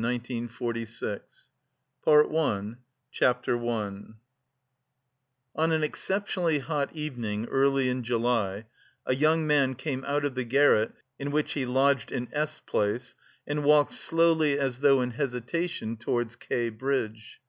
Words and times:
CRIME 0.00 0.20
AND 0.30 0.48
PUNISHMENT 0.48 1.22
PART 2.04 2.28
I 2.32 2.74
CHAPTER 3.10 3.58
I 3.58 4.00
On 5.56 5.72
an 5.72 5.82
exceptionally 5.82 6.60
hot 6.60 6.94
evening 6.94 7.46
early 7.46 7.88
in 7.88 8.04
July 8.04 8.66
a 9.04 9.16
young 9.16 9.44
man 9.44 9.74
came 9.74 10.04
out 10.04 10.24
of 10.24 10.36
the 10.36 10.44
garret 10.44 10.92
in 11.18 11.32
which 11.32 11.54
he 11.54 11.66
lodged 11.66 12.12
in 12.12 12.28
S. 12.30 12.60
Place 12.60 13.16
and 13.44 13.64
walked 13.64 13.90
slowly, 13.90 14.56
as 14.56 14.78
though 14.78 15.02
in 15.02 15.10
hesitation, 15.10 15.96
towards 15.96 16.36
K. 16.36 16.68
bridge. 16.70 17.40